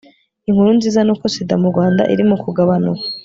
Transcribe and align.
inkuru 0.47 0.69
nziza 0.77 0.99
ni 1.03 1.11
uko 1.13 1.25
sida 1.33 1.55
mu 1.61 1.67
rwanda 1.71 2.01
iri 2.13 2.23
mukugabanuka 2.29 3.05